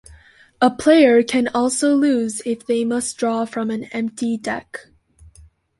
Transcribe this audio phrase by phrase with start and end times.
[0.59, 4.87] A player can also lose if they must draw from an empty deck.